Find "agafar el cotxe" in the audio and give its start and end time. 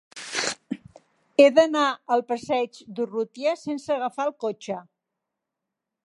3.97-4.79